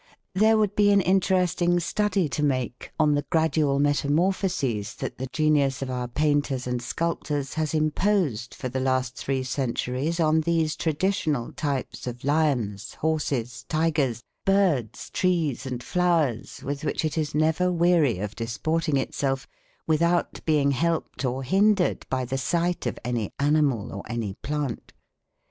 [0.33, 5.83] There would be an interesting study to make on the gradual metamorphoses that the genius
[5.83, 11.53] of our painters and sculptors has imposed for the last three centuries on these traditional
[11.53, 18.17] types of lions, horses, tigers, birds, trees and flowers, with which it is never weary
[18.17, 19.47] of disporting itself,
[19.85, 24.93] without being either helped or hindered by the sight of any animal or any plant.